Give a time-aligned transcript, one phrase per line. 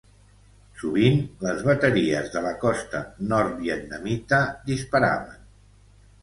[0.83, 3.03] Sovint, les bateries de la costa
[3.35, 4.41] nord vietnamita
[4.73, 5.47] disparaven.